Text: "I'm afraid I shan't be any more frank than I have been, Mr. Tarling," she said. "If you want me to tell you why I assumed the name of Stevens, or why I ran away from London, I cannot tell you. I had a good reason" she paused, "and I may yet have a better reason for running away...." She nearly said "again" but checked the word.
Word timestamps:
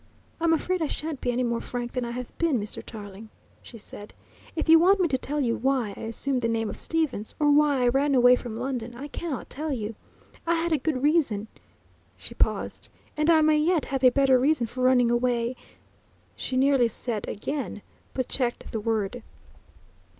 "I'm 0.39 0.51
afraid 0.51 0.81
I 0.81 0.87
shan't 0.87 1.21
be 1.21 1.31
any 1.31 1.43
more 1.43 1.61
frank 1.61 1.91
than 1.91 2.05
I 2.05 2.09
have 2.09 2.35
been, 2.39 2.59
Mr. 2.59 2.83
Tarling," 2.83 3.29
she 3.61 3.77
said. 3.77 4.15
"If 4.55 4.67
you 4.67 4.79
want 4.79 4.99
me 4.99 5.07
to 5.09 5.17
tell 5.19 5.39
you 5.39 5.55
why 5.55 5.93
I 5.95 6.01
assumed 6.01 6.41
the 6.41 6.47
name 6.49 6.71
of 6.71 6.79
Stevens, 6.79 7.35
or 7.39 7.51
why 7.51 7.83
I 7.83 7.87
ran 7.87 8.15
away 8.15 8.35
from 8.35 8.55
London, 8.55 8.95
I 8.95 9.09
cannot 9.09 9.47
tell 9.51 9.71
you. 9.71 9.93
I 10.47 10.55
had 10.55 10.71
a 10.71 10.79
good 10.79 11.03
reason" 11.03 11.49
she 12.17 12.33
paused, 12.33 12.89
"and 13.15 13.29
I 13.29 13.41
may 13.41 13.59
yet 13.59 13.85
have 13.85 14.03
a 14.03 14.09
better 14.09 14.39
reason 14.39 14.65
for 14.65 14.81
running 14.81 15.11
away...." 15.11 15.55
She 16.35 16.57
nearly 16.57 16.87
said 16.87 17.27
"again" 17.27 17.83
but 18.15 18.27
checked 18.27 18.71
the 18.71 18.79
word. 18.79 19.21